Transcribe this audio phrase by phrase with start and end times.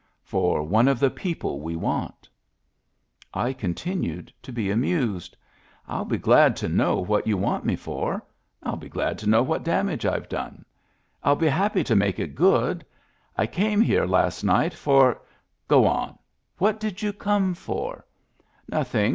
[0.23, 2.27] "For one of the people we want"
[3.35, 5.37] I continued to be amused.
[5.87, 8.25] "Ill be glad to know what you want me for.
[8.65, 10.65] Ill be glad to know what damage I've done.
[11.23, 12.83] I'll be happy to make it good.
[13.37, 15.19] I came over here last night for —^""
[15.67, 16.17] Go on.
[16.57, 18.03] What did you come for?"
[18.71, 19.09] "Nothing.